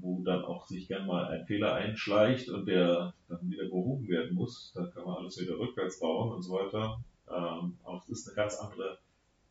wo 0.00 0.22
dann 0.22 0.44
auch 0.44 0.66
sich 0.66 0.88
gern 0.88 1.06
mal 1.06 1.26
ein 1.26 1.46
Fehler 1.46 1.74
einschleicht 1.74 2.48
und 2.48 2.66
der 2.66 3.14
dann 3.28 3.50
wieder 3.50 3.64
behoben 3.64 4.06
werden 4.08 4.34
muss. 4.34 4.72
Da 4.74 4.86
kann 4.86 5.04
man 5.04 5.16
alles 5.16 5.40
wieder 5.40 5.58
rückwärts 5.58 6.00
bauen 6.00 6.32
und 6.32 6.42
so 6.42 6.52
weiter. 6.52 7.00
Ähm, 7.28 7.76
auch 7.82 8.04
das 8.06 8.20
ist 8.20 8.28
eine 8.28 8.36
ganz 8.36 8.56
andere, 8.56 8.98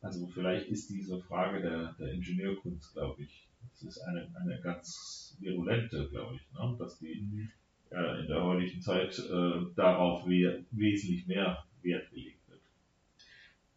also 0.00 0.26
vielleicht 0.28 0.68
ist 0.68 0.88
diese 0.88 1.20
Frage 1.20 1.60
der, 1.60 1.94
der 1.98 2.12
Ingenieurkunst, 2.12 2.94
glaube 2.94 3.22
ich, 3.22 3.48
das 3.72 3.82
ist 3.82 3.98
eine, 4.00 4.26
eine 4.40 4.60
ganz 4.60 5.36
virulente, 5.40 6.08
glaube 6.08 6.36
ich, 6.36 6.52
ne? 6.52 6.76
dass 6.78 6.98
die 6.98 7.20
mhm. 7.20 7.50
äh, 7.90 8.20
in 8.20 8.26
der 8.28 8.42
heutigen 8.42 8.80
Zeit 8.80 9.18
äh, 9.18 9.66
darauf 9.74 10.26
we 10.26 10.64
wesentlich 10.70 11.26
mehr 11.26 11.64
Wert 11.82 12.10
gelegt 12.10 12.26
wird. 12.26 12.35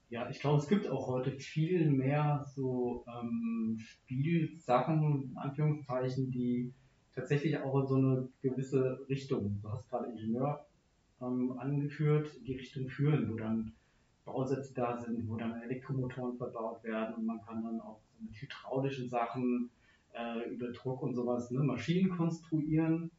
Ja, 0.09 0.27
ich 0.27 0.39
glaube, 0.39 0.57
es 0.57 0.67
gibt 0.67 0.87
auch 0.87 1.07
heute 1.07 1.31
viel 1.31 1.87
mehr 1.87 2.43
so 2.55 3.05
ähm, 3.07 3.77
Spielsachen, 3.77 5.29
in 5.29 5.37
Anführungszeichen, 5.37 6.31
die 6.31 6.73
tatsächlich 7.13 7.59
auch 7.59 7.79
in 7.81 7.87
so 7.87 7.95
eine 7.95 8.29
gewisse 8.41 9.05
Richtung, 9.07 9.59
du 9.61 9.69
hast 9.69 9.87
gerade 9.87 10.09
Ingenieur 10.09 10.65
ähm, 11.21 11.53
angeführt, 11.59 12.31
die 12.43 12.55
Richtung 12.55 12.89
führen, 12.89 13.31
wo 13.31 13.35
dann 13.35 13.71
Bausätze 14.25 14.73
da 14.73 14.97
sind, 14.97 15.29
wo 15.29 15.35
dann 15.35 15.61
Elektromotoren 15.61 16.37
verbaut 16.37 16.83
werden 16.83 17.13
und 17.13 17.25
man 17.27 17.41
kann 17.41 17.63
dann 17.63 17.79
auch 17.79 17.99
mit 18.19 18.33
hydraulischen 18.33 19.09
Sachen 19.09 19.69
äh, 20.13 20.49
über 20.49 20.71
Druck 20.71 21.03
und 21.03 21.13
sowas 21.13 21.51
ne, 21.51 21.59
Maschinen 21.59 22.09
konstruieren 22.09 23.11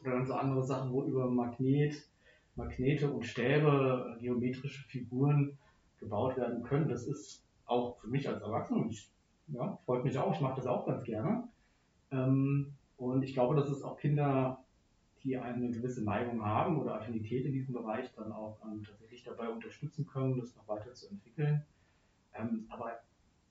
oder 0.00 0.12
dann 0.12 0.26
so 0.26 0.32
andere 0.32 0.64
Sachen, 0.64 0.90
wo 0.90 1.04
über 1.04 1.30
Magnet, 1.30 2.08
Magnete 2.56 3.10
und 3.10 3.26
Stäbe 3.26 4.16
äh, 4.16 4.22
geometrische 4.22 4.88
Figuren 4.88 5.58
gebaut 6.04 6.36
werden 6.36 6.62
können. 6.62 6.88
Das 6.88 7.06
ist 7.06 7.44
auch 7.66 7.98
für 7.98 8.08
mich 8.08 8.28
als 8.28 8.42
Erwachsener, 8.42 8.88
ja, 9.48 9.78
freut 9.84 10.04
mich 10.04 10.18
auch, 10.18 10.34
ich 10.34 10.40
mache 10.40 10.56
das 10.56 10.66
auch 10.66 10.86
ganz 10.86 11.02
gerne. 11.04 11.48
Ähm, 12.10 12.74
und 12.96 13.22
ich 13.22 13.34
glaube, 13.34 13.56
dass 13.56 13.68
es 13.68 13.82
auch 13.82 13.98
Kinder 13.98 14.64
die 15.24 15.38
eine 15.38 15.70
gewisse 15.70 16.04
Neigung 16.04 16.44
haben 16.44 16.78
oder 16.78 16.96
Affinität 16.96 17.46
in 17.46 17.52
diesem 17.52 17.72
Bereich 17.72 18.12
dann 18.14 18.30
auch 18.30 18.58
ähm, 18.64 18.82
tatsächlich 18.84 19.24
dabei 19.24 19.48
unterstützen 19.48 20.06
können, 20.06 20.38
das 20.38 20.54
noch 20.54 20.68
weiter 20.68 20.92
zu 20.92 21.08
entwickeln. 21.08 21.64
Ähm, 22.34 22.66
aber 22.68 23.00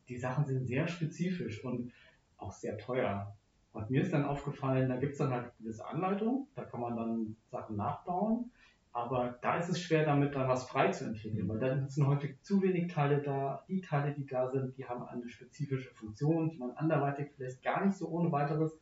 die 0.08 0.18
Sachen 0.18 0.46
sind 0.46 0.68
sehr 0.68 0.88
spezifisch 0.88 1.66
und 1.66 1.92
auch 2.38 2.52
sehr 2.52 2.78
teuer. 2.78 3.36
Und 3.72 3.90
mir 3.90 4.04
ist 4.04 4.14
dann 4.14 4.26
aufgefallen, 4.26 4.88
da 4.88 4.98
gibt 4.98 5.14
es 5.14 5.18
dann 5.18 5.32
halt 5.32 5.52
gewisse 5.58 5.86
Anleitungen, 5.86 6.46
da 6.54 6.64
kann 6.64 6.80
man 6.80 6.96
dann 6.96 7.36
Sachen 7.50 7.76
nachbauen, 7.76 8.52
aber 8.94 9.40
da 9.42 9.58
ist 9.58 9.70
es 9.70 9.82
schwer, 9.82 10.06
damit 10.06 10.36
dann 10.36 10.48
was 10.48 10.66
frei 10.66 10.92
zu 10.92 11.06
entwickeln, 11.06 11.50
weil 11.50 11.58
dann 11.58 11.90
sind 11.90 12.06
häufig 12.06 12.40
zu 12.44 12.62
wenig 12.62 12.94
Teile 12.94 13.22
da. 13.24 13.66
Die 13.68 13.82
Teile, 13.82 14.14
die 14.14 14.26
da 14.26 14.52
sind, 14.52 14.78
die 14.78 14.86
haben 14.86 15.04
eine 15.04 15.28
spezifische 15.28 15.90
Funktion, 15.96 16.52
die 16.52 16.60
man 16.60 16.72
anderweitig 16.72 17.32
vielleicht 17.36 17.64
gar 17.64 17.84
nicht 17.84 17.98
so 17.98 18.08
ohne 18.08 18.32
weiteres 18.32 18.80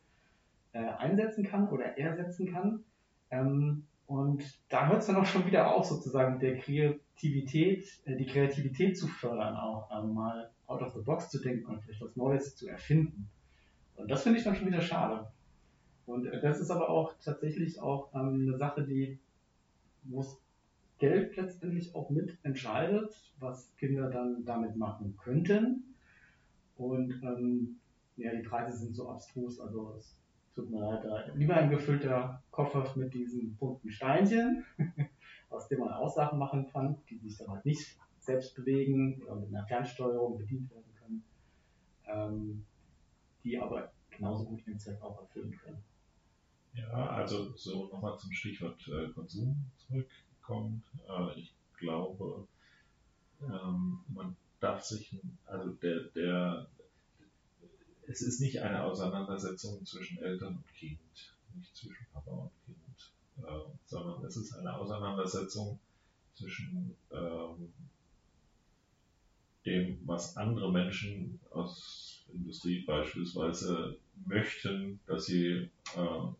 äh, 0.72 0.80
einsetzen 0.80 1.44
kann 1.44 1.68
oder 1.70 1.96
ersetzen 1.98 2.52
kann. 2.52 2.84
Ähm, 3.30 3.86
und 4.06 4.44
da 4.68 4.88
hört 4.88 5.00
es 5.00 5.06
dann 5.06 5.16
auch 5.16 5.24
schon 5.24 5.46
wieder 5.46 5.74
auf, 5.74 5.86
sozusagen 5.86 6.38
der 6.38 6.58
Kreativität, 6.58 7.88
äh, 8.04 8.14
die 8.14 8.26
Kreativität 8.26 8.98
zu 8.98 9.06
fördern, 9.06 9.56
auch 9.56 9.90
ähm, 9.98 10.12
mal 10.12 10.50
out 10.66 10.82
of 10.82 10.92
the 10.92 11.00
box 11.00 11.30
zu 11.30 11.40
denken 11.40 11.64
und 11.64 11.82
vielleicht 11.82 12.02
was 12.02 12.16
Neues 12.16 12.54
zu 12.54 12.68
erfinden. 12.68 13.30
Und 13.96 14.10
das 14.10 14.24
finde 14.24 14.38
ich 14.38 14.44
dann 14.44 14.56
schon 14.56 14.66
wieder 14.66 14.82
schade. 14.82 15.26
Und 16.04 16.26
äh, 16.26 16.38
das 16.42 16.60
ist 16.60 16.70
aber 16.70 16.90
auch 16.90 17.14
tatsächlich 17.24 17.80
auch 17.80 18.12
ähm, 18.14 18.46
eine 18.46 18.58
Sache, 18.58 18.84
die, 18.84 19.18
wo 20.04 20.20
es 20.20 20.40
Geld 20.98 21.36
letztendlich 21.36 21.94
auch 21.94 22.10
mit 22.10 22.38
entscheidet, 22.44 23.12
was 23.38 23.74
Kinder 23.76 24.08
dann 24.10 24.44
damit 24.44 24.76
machen 24.76 25.16
könnten. 25.16 25.94
Und 26.76 27.20
ähm, 27.22 27.80
ja, 28.16 28.34
die 28.34 28.42
Preise 28.42 28.76
sind 28.78 28.94
so 28.94 29.08
abstrus, 29.08 29.58
also 29.60 29.94
es 29.98 30.16
tut 30.54 30.70
mir 30.70 30.80
leid, 30.80 31.04
da 31.04 31.26
lieber 31.34 31.56
ein 31.56 31.70
gefüllter 31.70 32.42
Koffer 32.50 32.86
mit 32.96 33.14
diesen 33.14 33.56
bunten 33.56 33.90
Steinchen, 33.90 34.64
aus 35.50 35.68
dem 35.68 35.80
man 35.80 35.92
Aussagen 35.92 36.38
machen 36.38 36.70
kann, 36.70 36.96
die 37.08 37.18
sich 37.18 37.36
dann 37.38 37.48
halt 37.48 37.64
nicht 37.64 37.98
selbst 38.18 38.54
bewegen 38.54 39.20
oder 39.22 39.36
mit 39.36 39.48
einer 39.48 39.66
Fernsteuerung 39.66 40.38
bedient 40.38 40.70
werden 40.70 40.94
können, 41.00 41.24
ähm, 42.06 42.64
die 43.42 43.58
aber 43.58 43.90
genauso 44.10 44.44
gut 44.44 44.66
ihren 44.66 44.78
Zweck 44.78 45.02
auch 45.02 45.20
erfüllen 45.20 45.50
können. 45.64 45.82
Ja, 46.74 47.10
also 47.10 47.54
so 47.56 47.88
nochmal 47.88 48.18
zum 48.18 48.32
Stichwort 48.32 48.88
äh, 48.88 49.08
Konsum 49.08 49.56
zurückkommt. 49.86 50.82
Äh, 51.08 51.38
ich 51.38 51.52
glaube, 51.78 52.46
ähm, 53.42 53.98
man 54.08 54.36
darf 54.60 54.82
sich, 54.82 55.16
also 55.46 55.70
der, 55.74 56.00
der, 56.14 56.66
es 58.06 58.22
ist 58.22 58.40
nicht 58.40 58.60
eine 58.60 58.84
Auseinandersetzung 58.84 59.84
zwischen 59.84 60.18
Eltern 60.18 60.56
und 60.56 60.74
Kind, 60.74 60.98
nicht 61.54 61.76
zwischen 61.76 62.06
Papa 62.12 62.30
und 62.30 62.50
Kind, 62.64 63.46
äh, 63.46 63.70
sondern 63.86 64.24
es 64.24 64.36
ist 64.36 64.54
eine 64.54 64.74
Auseinandersetzung 64.74 65.78
zwischen 66.34 66.96
ähm, 67.10 67.72
dem, 69.66 70.00
was 70.06 70.36
andere 70.36 70.72
Menschen 70.72 71.38
aus 71.50 72.24
Industrie 72.32 72.84
beispielsweise 72.84 73.96
möchten, 74.26 75.00
dass 75.06 75.26
sie, 75.26 75.70
äh, 75.96 76.32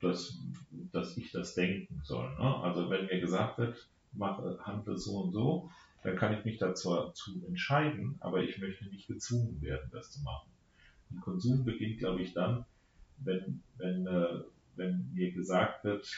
dass, 0.00 0.38
dass 0.92 1.16
ich 1.16 1.32
das 1.32 1.54
denken 1.54 2.00
soll. 2.02 2.28
Ne? 2.38 2.56
Also 2.62 2.90
wenn 2.90 3.06
mir 3.06 3.20
gesagt 3.20 3.58
wird, 3.58 3.88
mache, 4.12 4.58
handle 4.62 4.96
so 4.96 5.22
und 5.22 5.32
so, 5.32 5.70
dann 6.02 6.16
kann 6.16 6.34
ich 6.34 6.44
mich 6.44 6.58
dazu 6.58 7.12
entscheiden, 7.46 8.16
aber 8.20 8.42
ich 8.42 8.58
möchte 8.58 8.86
nicht 8.86 9.08
gezwungen 9.08 9.60
werden, 9.62 9.90
das 9.92 10.10
zu 10.12 10.22
machen. 10.22 10.50
Und 11.10 11.20
Konsum 11.20 11.64
beginnt, 11.64 11.98
glaube 11.98 12.22
ich, 12.22 12.32
dann, 12.34 12.64
wenn, 13.18 13.62
wenn, 13.78 14.06
äh, 14.06 14.40
wenn 14.76 15.10
mir 15.14 15.32
gesagt 15.32 15.84
wird, 15.84 16.10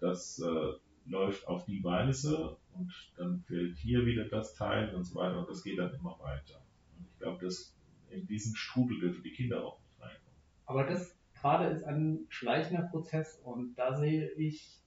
das 0.00 0.38
äh, 0.38 0.72
läuft 1.06 1.46
auf 1.48 1.64
die 1.64 1.82
Weise 1.82 2.56
und 2.74 2.92
dann 3.16 3.42
fehlt 3.46 3.76
hier 3.78 4.06
wieder 4.06 4.24
das 4.24 4.54
Teil 4.54 4.94
und 4.94 5.04
so 5.04 5.16
weiter 5.16 5.40
und 5.40 5.48
das 5.48 5.62
geht 5.62 5.78
dann 5.78 5.92
immer 5.94 6.18
weiter. 6.20 6.62
Und 6.96 7.06
ich 7.12 7.18
glaube, 7.18 7.44
dass 7.44 7.74
in 8.10 8.26
diesen 8.26 8.54
Strudel 8.54 9.00
dürfen 9.00 9.22
die 9.22 9.32
Kinder 9.32 9.64
auch 9.64 9.80
nicht 9.80 10.00
reinkommen. 10.00 10.38
Aber 10.66 10.84
das 10.84 11.16
gerade 11.42 11.66
ist 11.66 11.82
ein 11.82 12.24
schleichender 12.28 12.84
Prozess 12.84 13.40
und 13.44 13.74
da 13.74 13.94
sehe 13.98 14.30
ich 14.30 14.80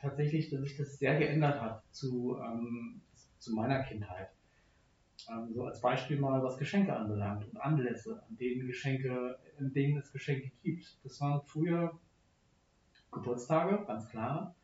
tatsächlich, 0.00 0.50
dass 0.50 0.60
sich 0.60 0.76
das 0.76 0.98
sehr 0.98 1.16
geändert 1.16 1.60
hat 1.60 1.84
zu, 1.92 2.36
ähm, 2.42 3.00
zu 3.38 3.54
meiner 3.54 3.84
Kindheit. 3.84 4.28
Ähm, 5.30 5.52
so 5.54 5.64
als 5.64 5.80
Beispiel 5.80 6.18
mal, 6.18 6.42
was 6.42 6.58
Geschenke 6.58 6.94
anbelangt 6.94 7.48
und 7.48 7.56
Anlässe, 7.56 8.20
an 8.28 8.36
denen 8.36 8.66
Geschenke, 8.66 9.38
in 9.60 9.72
denen 9.72 9.98
es 9.98 10.12
Geschenke 10.12 10.50
gibt. 10.64 10.98
Das 11.04 11.20
waren 11.20 11.40
früher 11.46 11.96
Geburtstage, 13.12 13.84
ganz 13.86 14.08
klar, 14.08 14.56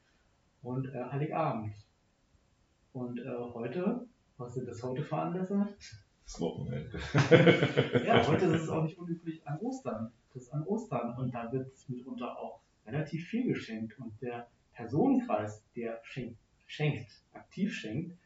und 0.62 0.92
äh, 0.92 1.04
Heiligabend. 1.04 1.74
Und 2.92 3.20
äh, 3.20 3.28
heute, 3.54 4.08
was 4.38 4.54
sind 4.54 4.66
das 4.66 4.82
heute 4.82 5.04
für 5.04 5.16
Anlässe? 5.16 5.68
Das 6.24 6.40
Wochenende. 6.40 6.98
ja, 8.04 8.26
heute 8.26 8.46
ist 8.46 8.62
es 8.62 8.68
auch 8.68 8.82
nicht 8.82 8.98
unüblich 8.98 9.46
an 9.46 9.58
Ostern. 9.60 10.12
Das 10.32 10.44
ist 10.44 10.52
an 10.52 10.64
Ostern 10.64 11.16
und 11.16 11.34
da 11.34 11.50
wird 11.52 11.72
mitunter 11.88 12.38
auch 12.38 12.60
relativ 12.86 13.26
viel 13.28 13.46
geschenkt. 13.46 13.98
Und 13.98 14.20
der 14.20 14.48
Personenkreis, 14.72 15.64
der 15.74 16.00
schenkt, 16.04 16.38
schenkt 16.66 17.10
aktiv 17.32 17.74
schenkt, 17.74 18.16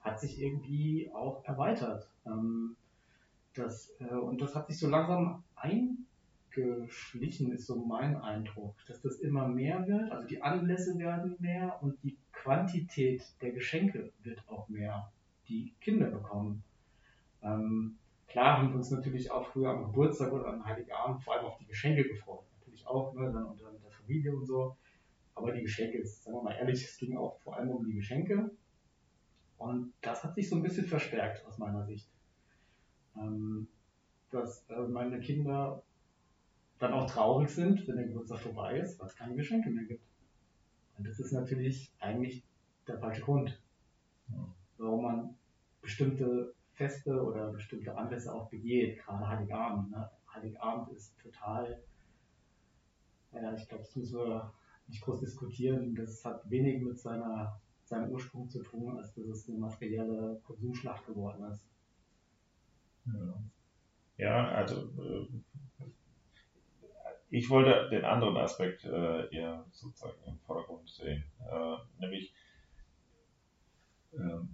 hat 0.00 0.20
sich 0.20 0.40
irgendwie 0.40 1.10
auch 1.12 1.44
erweitert. 1.44 2.08
Ähm, 2.26 2.76
das, 3.54 3.92
äh, 4.00 4.14
und 4.14 4.40
das 4.40 4.54
hat 4.54 4.68
sich 4.68 4.78
so 4.78 4.88
langsam 4.88 5.44
eingeschlichen, 5.54 7.52
ist 7.52 7.66
so 7.66 7.76
mein 7.84 8.16
Eindruck, 8.16 8.74
dass 8.86 9.00
das 9.02 9.18
immer 9.18 9.48
mehr 9.48 9.86
wird. 9.86 10.10
Also 10.10 10.26
die 10.26 10.42
Anlässe 10.42 10.98
werden 10.98 11.36
mehr 11.38 11.82
und 11.82 12.02
die 12.02 12.16
Quantität 12.32 13.22
der 13.40 13.52
Geschenke 13.52 14.12
wird 14.22 14.42
auch 14.48 14.68
mehr, 14.68 15.12
die 15.48 15.74
Kinder 15.80 16.06
bekommen. 16.06 16.64
Ähm, 17.42 17.98
klar 18.32 18.58
haben 18.58 18.70
wir 18.70 18.76
uns 18.76 18.90
natürlich 18.90 19.30
auch 19.30 19.46
früher 19.46 19.70
am 19.70 19.84
Geburtstag 19.84 20.32
oder 20.32 20.46
am 20.46 20.64
Heiligabend 20.64 21.22
vor 21.22 21.34
allem 21.34 21.44
auf 21.44 21.58
die 21.58 21.66
Geschenke 21.66 22.02
gefreut. 22.08 22.44
Natürlich 22.58 22.86
auch, 22.86 23.12
ne, 23.14 23.30
dann 23.30 23.44
unter 23.44 23.70
der 23.70 23.90
Familie 23.90 24.34
und 24.34 24.46
so. 24.46 24.76
Aber 25.34 25.52
die 25.52 25.62
Geschenke, 25.62 26.04
sagen 26.04 26.36
wir 26.36 26.42
mal 26.42 26.54
ehrlich, 26.54 26.82
es 26.84 26.96
ging 26.96 27.16
auch 27.16 27.38
vor 27.40 27.56
allem 27.56 27.70
um 27.70 27.84
die 27.84 27.94
Geschenke. 27.94 28.50
Und 29.58 29.92
das 30.00 30.24
hat 30.24 30.34
sich 30.34 30.48
so 30.48 30.56
ein 30.56 30.62
bisschen 30.62 30.86
verstärkt 30.86 31.46
aus 31.46 31.58
meiner 31.58 31.84
Sicht. 31.84 32.08
Ähm, 33.16 33.68
dass 34.30 34.64
äh, 34.70 34.80
meine 34.80 35.20
Kinder 35.20 35.82
dann 36.78 36.94
auch 36.94 37.08
traurig 37.08 37.50
sind, 37.50 37.86
wenn 37.86 37.96
der 37.96 38.06
Geburtstag 38.06 38.40
vorbei 38.40 38.78
ist, 38.78 38.98
weil 38.98 39.06
es 39.06 39.14
keine 39.14 39.36
Geschenke 39.36 39.70
mehr 39.70 39.84
gibt. 39.84 40.04
Und 40.96 41.06
das 41.06 41.20
ist 41.20 41.32
natürlich 41.32 41.92
eigentlich 42.00 42.42
der 42.86 42.98
falsche 42.98 43.22
Grund, 43.22 43.60
warum 44.78 45.02
man 45.02 45.36
bestimmte 45.82 46.54
Feste 46.74 47.22
oder 47.22 47.52
bestimmte 47.52 47.96
Anlässe 47.96 48.32
auch 48.34 48.48
begeht, 48.48 48.98
gerade 48.98 49.28
Heiligabend. 49.28 49.90
Ne? 49.90 50.10
Heiligabend 50.34 50.90
ist 50.96 51.18
total, 51.20 51.82
ja, 53.32 53.54
ich 53.54 53.68
glaube, 53.68 53.84
das 53.84 53.96
müssen 53.96 54.18
wir 54.18 54.52
nicht 54.88 55.02
groß 55.02 55.20
diskutieren. 55.20 55.94
Das 55.94 56.24
hat 56.24 56.48
wenig 56.50 56.82
mit 56.82 56.98
seiner, 56.98 57.60
seinem 57.84 58.10
Ursprung 58.10 58.48
zu 58.48 58.62
tun, 58.62 58.98
als 58.98 59.12
dass 59.14 59.26
es 59.26 59.48
eine 59.48 59.58
materielle 59.58 60.40
Konsumschlacht 60.44 61.06
geworden 61.06 61.44
ist. 61.50 61.64
Ja, 63.06 63.42
ja 64.16 64.48
also 64.48 64.88
äh, 65.02 65.28
ich 67.30 67.48
wollte 67.48 67.88
den 67.90 68.04
anderen 68.04 68.36
Aspekt 68.36 68.84
äh, 68.84 69.34
eher 69.34 69.64
sozusagen 69.70 70.22
im 70.26 70.38
Vordergrund 70.40 70.88
sehen, 70.88 71.24
äh, 71.50 71.76
nämlich 71.98 72.34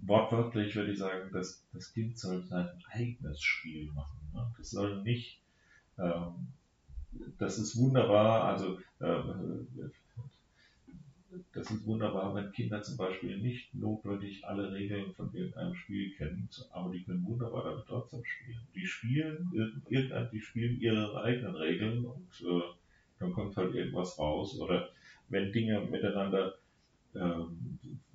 wortwörtlich 0.01 0.75
würde 0.75 0.91
ich 0.91 0.99
sagen, 0.99 1.31
dass 1.33 1.65
das 1.73 1.93
Kind 1.93 2.17
soll 2.17 2.43
sein 2.43 2.69
eigenes 2.91 3.41
Spiel 3.41 3.91
machen. 3.91 4.19
Ne? 4.33 4.45
Das 4.57 4.71
soll 4.71 5.01
nicht, 5.03 5.41
ähm, 5.97 6.47
das 7.37 7.57
ist 7.57 7.77
wunderbar, 7.77 8.45
also 8.45 8.79
äh, 8.99 9.21
das 11.53 11.69
ist 11.71 11.85
wunderbar, 11.85 12.33
wenn 12.35 12.51
Kinder 12.51 12.81
zum 12.81 12.97
Beispiel 12.97 13.37
nicht 13.37 13.73
notwendig 13.75 14.45
alle 14.45 14.71
Regeln 14.71 15.13
von 15.13 15.33
irgendeinem 15.33 15.75
Spiel 15.75 16.11
kennen, 16.15 16.49
aber 16.71 16.91
die 16.91 17.03
können 17.03 17.25
wunderbar 17.25 17.63
damit 17.63 17.85
trotzdem 17.85 18.23
spielen. 18.23 18.67
Die 18.73 18.85
spielen, 18.85 19.51
irgendein, 19.89 20.29
die 20.31 20.41
spielen 20.41 20.79
ihre 20.79 21.21
eigenen 21.21 21.55
Regeln 21.55 22.05
und 22.05 22.41
äh, 22.41 22.61
dann 23.19 23.33
kommt 23.33 23.57
halt 23.57 23.75
irgendwas 23.75 24.17
raus. 24.17 24.57
Oder 24.59 24.89
wenn 25.27 25.51
Dinge 25.51 25.81
miteinander 25.81 26.55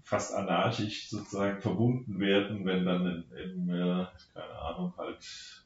fast 0.04 0.34
anarchisch 0.34 1.08
sozusagen 1.08 1.60
verbunden 1.60 2.20
werden, 2.20 2.64
wenn 2.66 2.84
dann 2.84 3.06
in, 3.06 3.38
in 3.38 3.68
äh, 3.70 4.06
keine 4.32 4.58
Ahnung, 4.58 4.94
halt 4.96 5.64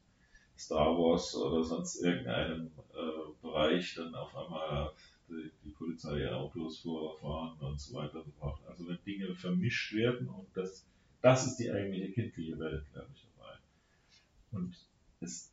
Star 0.56 0.96
Wars 0.96 1.34
oder 1.36 1.62
sonst 1.62 2.02
irgendeinem 2.02 2.70
äh, 2.92 3.32
Bereich 3.42 3.94
dann 3.94 4.14
auf 4.14 4.34
einmal 4.34 4.92
die, 5.28 5.50
die 5.64 5.70
Polizei 5.70 6.30
Autos 6.32 6.80
vorfahren 6.80 7.58
und 7.60 7.80
so 7.80 7.96
weiter 7.96 8.24
und. 8.24 8.66
Also 8.66 8.88
wenn 8.88 8.98
Dinge 9.04 9.34
vermischt 9.34 9.92
werden 9.94 10.28
und 10.28 10.46
das, 10.54 10.86
das 11.20 11.46
ist 11.46 11.56
die 11.56 11.70
eigentliche 11.70 12.12
kindliche 12.12 12.58
Welt, 12.58 12.84
glaube 12.92 13.08
ich, 13.14 13.26
dabei. 13.36 13.52
Und 14.52 14.76
es, 15.20 15.52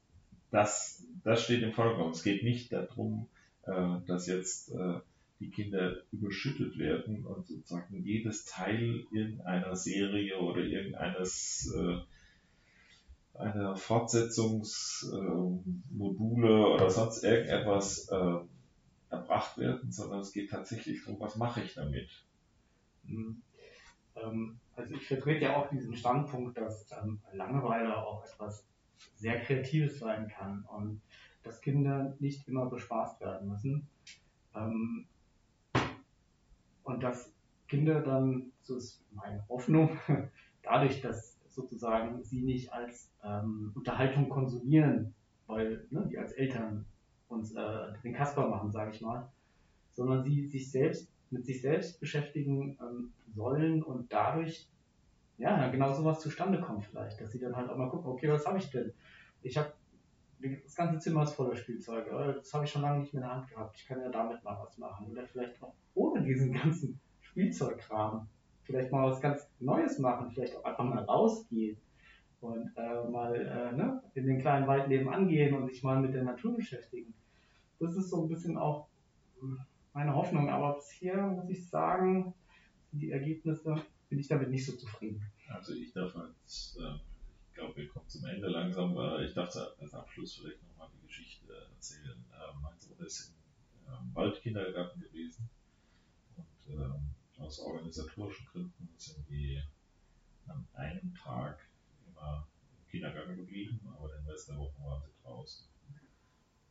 das, 0.51 1.03
das 1.23 1.43
steht 1.43 1.63
im 1.63 1.73
Vordergrund. 1.73 2.15
Es 2.15 2.23
geht 2.23 2.43
nicht 2.43 2.71
darum, 2.71 3.27
äh, 3.63 3.97
dass 4.05 4.27
jetzt 4.27 4.71
äh, 4.71 4.99
die 5.39 5.49
Kinder 5.49 6.03
überschüttet 6.11 6.77
werden 6.77 7.25
und 7.25 7.47
sozusagen 7.47 8.03
jedes 8.03 8.45
Teil 8.45 9.05
irgendeiner 9.11 9.75
Serie 9.75 10.39
oder 10.39 10.61
irgendeines 10.61 11.73
äh, 11.75 11.97
einer 13.37 13.75
Fortsetzungsmodule 13.75 16.47
äh, 16.47 16.73
oder 16.73 16.89
sonst 16.89 17.21
irgendetwas 17.23 18.07
äh, 18.09 18.37
erbracht 19.09 19.57
werden, 19.57 19.91
sondern 19.91 20.21
es 20.21 20.31
geht 20.31 20.51
tatsächlich 20.51 21.03
darum, 21.03 21.19
was 21.19 21.35
mache 21.35 21.61
ich 21.61 21.73
damit. 21.73 22.07
Mhm. 23.03 23.41
Ähm, 24.15 24.57
also 24.75 24.95
ich 24.95 25.05
vertrete 25.07 25.45
ja 25.45 25.57
auch 25.57 25.69
diesen 25.69 25.95
Standpunkt, 25.95 26.57
dass 26.57 26.89
ähm, 26.91 27.19
Langeweile 27.33 27.97
auch 27.97 28.25
etwas 28.25 28.65
sehr 29.15 29.41
Kreatives 29.41 29.99
sein 29.99 30.29
kann 30.29 30.63
und 30.63 31.01
dass 31.43 31.61
Kinder 31.61 32.15
nicht 32.19 32.47
immer 32.47 32.65
bespaßt 32.67 33.21
werden 33.21 33.49
müssen. 33.49 33.87
Ähm, 34.55 35.05
und 36.85 37.03
dass 37.03 37.33
Kinder 37.67 38.01
dann, 38.01 38.51
so 38.61 38.77
ist 38.77 39.03
meine 39.11 39.43
Hoffnung, 39.49 39.97
dadurch, 40.63 41.01
dass 41.01 41.37
sozusagen 41.49 42.23
sie 42.23 42.41
nicht 42.41 42.71
als 42.71 43.11
ähm, 43.23 43.71
Unterhaltung 43.75 44.29
konsumieren, 44.29 45.13
weil 45.47 45.85
ne, 45.89 46.05
wir 46.09 46.21
als 46.21 46.33
Eltern 46.33 46.85
uns 47.27 47.53
äh, 47.53 47.93
den 48.03 48.13
Kasper 48.13 48.47
machen, 48.47 48.71
sage 48.71 48.91
ich 48.91 49.01
mal, 49.01 49.29
sondern 49.93 50.23
sie 50.23 50.47
sich 50.47 50.71
selbst 50.71 51.11
mit 51.31 51.45
sich 51.45 51.61
selbst 51.61 51.99
beschäftigen 51.99 52.77
ähm, 52.79 53.11
sollen 53.33 53.83
und 53.83 54.11
dadurch 54.11 54.67
ja 55.37 55.67
genau 55.69 55.91
sowas 55.91 56.21
zustande 56.21 56.61
kommt 56.61 56.85
vielleicht, 56.85 57.19
dass 57.19 57.31
sie 57.31 57.39
dann 57.39 57.55
halt 57.55 57.69
auch 57.69 57.77
mal 57.77 57.89
gucken, 57.89 58.11
okay, 58.11 58.29
was 58.29 58.45
habe 58.45 58.59
ich 58.59 58.69
denn? 58.69 58.93
Ich 59.41 59.57
habe 59.57 59.73
das 60.39 60.75
ganze 60.75 60.99
Zimmer 60.99 61.23
ist 61.23 61.33
voller 61.33 61.55
Spielzeug. 61.55 62.07
Das 62.09 62.53
habe 62.53 62.65
ich 62.65 62.71
schon 62.71 62.81
lange 62.81 62.99
nicht 62.99 63.13
mehr 63.13 63.23
in 63.23 63.29
der 63.29 63.37
Hand 63.37 63.49
gehabt. 63.49 63.75
Ich 63.77 63.87
kann 63.87 64.01
ja 64.01 64.09
damit 64.09 64.43
mal 64.43 64.57
was 64.63 64.77
machen. 64.77 65.07
Oder 65.11 65.25
vielleicht 65.25 65.61
auch 65.61 65.73
ohne 65.93 66.21
diesen 66.23 66.53
ganzen 66.53 66.99
Spielzeugkram. 67.21 68.27
Vielleicht 68.63 68.91
mal 68.91 69.09
was 69.09 69.21
ganz 69.21 69.47
Neues 69.59 69.99
machen. 69.99 70.31
Vielleicht 70.31 70.55
auch 70.55 70.63
einfach 70.63 70.83
mal 70.83 71.03
rausgehen 71.03 71.77
und 72.41 72.71
äh, 72.75 73.09
mal 73.09 73.35
äh, 73.35 73.75
ne, 73.75 74.01
in 74.13 74.25
den 74.25 74.39
kleinen 74.39 74.67
Wald 74.67 74.87
nebenan 74.87 75.27
gehen 75.27 75.55
und 75.55 75.67
sich 75.67 75.83
mal 75.83 75.99
mit 75.99 76.13
der 76.13 76.23
Natur 76.23 76.55
beschäftigen. 76.55 77.13
Das 77.79 77.95
ist 77.95 78.09
so 78.09 78.23
ein 78.23 78.29
bisschen 78.29 78.57
auch 78.57 78.87
meine 79.93 80.13
Hoffnung. 80.13 80.49
Aber 80.49 80.75
bisher 80.75 81.25
muss 81.27 81.49
ich 81.49 81.69
sagen, 81.69 82.33
die 82.91 83.11
Ergebnisse 83.11 83.81
bin 84.09 84.19
ich 84.19 84.27
damit 84.27 84.49
nicht 84.49 84.65
so 84.65 84.73
zufrieden. 84.73 85.21
Also 85.49 85.73
ich 85.73 85.93
darf 85.93 86.13
jetzt 86.41 86.77
äh 86.77 87.14
ich 87.55 87.61
glaube, 87.61 87.77
wir 87.77 87.87
kommen 87.87 88.09
zum 88.09 88.25
Ende 88.25 88.49
langsam. 88.49 88.97
Ich 89.21 89.33
dachte 89.33 89.73
als 89.79 89.93
Abschluss 89.93 90.35
vielleicht 90.35 90.61
nochmal 90.67 90.89
die 90.93 91.07
Geschichte 91.07 91.53
erzählen. 91.73 92.21
Ähm, 92.33 92.61
mein 92.61 92.77
Sohn 92.77 92.99
ist 92.99 93.33
im 93.87 93.93
ähm, 93.93 94.13
Waldkindergarten 94.13 94.99
gewesen 94.99 95.49
und 96.35 96.73
ähm, 96.75 97.15
aus 97.37 97.59
organisatorischen 97.59 98.45
Gründen 98.47 98.89
sind 98.97 99.25
die 99.29 99.63
an 100.47 100.67
einem 100.73 101.15
Tag 101.15 101.65
immer 102.05 102.45
im 102.77 102.91
Kindergarten 102.91 103.37
geblieben, 103.37 103.79
aber 103.97 104.09
den 104.09 104.27
Rest 104.27 104.49
der 104.49 104.57
Woche 104.57 104.83
waren 104.83 105.01
sie 105.01 105.23
draußen. 105.23 105.65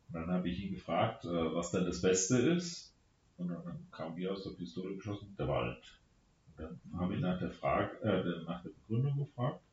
Und 0.08 0.14
dann 0.14 0.30
habe 0.30 0.50
ich 0.50 0.64
ihn 0.64 0.74
gefragt, 0.74 1.24
äh, 1.24 1.54
was 1.54 1.70
denn 1.70 1.86
das 1.86 2.02
Beste 2.02 2.36
ist. 2.36 2.94
Und 3.38 3.48
dann 3.48 3.86
kam 3.90 4.18
wie 4.18 4.28
aus 4.28 4.44
der 4.44 4.50
Pistole 4.50 4.96
geschossen, 4.96 5.34
der 5.38 5.48
Wald. 5.48 5.98
Und 6.46 6.58
dann 6.58 7.00
habe 7.00 7.14
ich 7.14 7.22
nach 7.22 7.38
der, 7.38 7.52
Frage, 7.52 7.96
äh, 8.02 8.44
nach 8.44 8.62
der 8.62 8.68
Begründung 8.68 9.16
gefragt. 9.16 9.63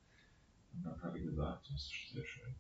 Und 0.74 0.84
dann 0.84 1.02
hat 1.02 1.14
er 1.14 1.20
gesagt, 1.20 1.66
das 1.68 1.76
ist 1.76 2.14
sehr 2.14 2.26
schön. 2.26 2.56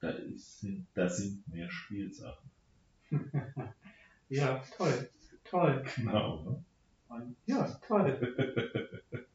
Da, 0.00 0.10
ist, 0.10 0.66
da 0.94 1.08
sind 1.08 1.46
mehr 1.48 1.70
Spielsachen. 1.70 2.50
ja, 4.28 4.62
toll. 4.76 5.10
Toll. 5.44 5.84
Genau. 5.96 6.42
Ne? 6.42 6.64
Und, 7.08 7.36
ja, 7.46 7.66
toll. 7.86 8.36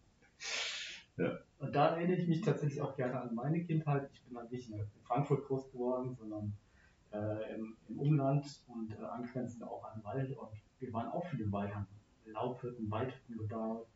ja. 1.17 1.39
Und 1.59 1.75
da 1.75 1.95
erinnere 1.95 2.17
ich 2.17 2.27
mich 2.27 2.41
tatsächlich 2.41 2.81
auch 2.81 2.95
gerne 2.95 3.21
an 3.21 3.35
meine 3.35 3.63
Kindheit. 3.63 4.09
Ich 4.13 4.23
bin 4.23 4.37
halt 4.37 4.51
nicht 4.51 4.69
in 4.69 4.83
Frankfurt 5.03 5.45
groß 5.45 5.71
geworden, 5.71 6.15
sondern 6.15 6.53
äh, 7.11 7.55
im, 7.55 7.77
im, 7.87 7.99
Umland 7.99 8.45
und 8.67 8.91
äh, 8.91 9.03
angrenzend 9.03 9.63
auch 9.63 9.83
an 9.83 9.99
den 9.99 10.03
Wald. 10.03 10.37
Und 10.37 10.49
wir 10.79 10.93
waren 10.93 11.07
auch 11.09 11.25
viel 11.27 11.41
im 11.41 11.51
Wald, 11.51 11.73
haben 11.73 11.87
Laubhütten, 12.25 12.89
Waldhütten 12.89 13.37
gebaut. 13.37 13.87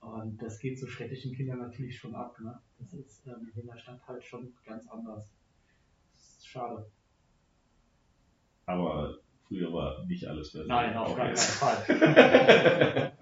Und 0.00 0.40
das 0.40 0.58
geht 0.58 0.78
so 0.78 0.86
städtischen 0.86 1.34
Kindern 1.34 1.58
natürlich 1.58 1.98
schon 1.98 2.14
ab. 2.14 2.38
Ne? 2.40 2.58
Das 2.78 2.92
ist 2.94 3.26
ähm, 3.26 3.52
in 3.54 3.66
der 3.66 3.76
Stadt 3.76 4.00
halt 4.06 4.24
schon 4.24 4.52
ganz 4.64 4.88
anders. 4.88 5.30
Das 6.14 6.38
ist 6.38 6.48
schade. 6.48 6.90
Aber 8.66 9.18
früher 9.46 9.72
war 9.72 10.04
nicht 10.06 10.26
alles 10.26 10.52
besser. 10.52 10.66
Nein, 10.66 10.96
auf 10.96 11.14
gar 11.14 11.26
keinen 11.26 11.36
Fall. 11.36 13.12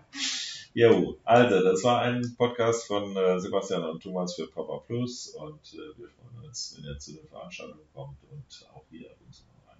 jo, 0.75 1.19
also, 1.25 1.63
das 1.63 1.83
war 1.83 2.03
ein 2.03 2.35
Podcast 2.37 2.87
von 2.87 3.17
äh, 3.17 3.41
Sebastian 3.41 3.85
und 3.85 4.03
Thomas 4.03 4.35
für 4.35 4.47
Papa 4.47 4.79
Plus 4.87 5.29
und 5.35 5.75
äh, 5.75 5.99
wir 5.99 6.09
freuen 6.09 6.47
uns, 6.47 6.77
wenn 6.77 6.85
ihr 6.85 6.99
zu 6.99 7.15
der 7.15 7.25
Veranstaltung 7.25 7.81
kommt 7.93 8.19
und 8.31 8.69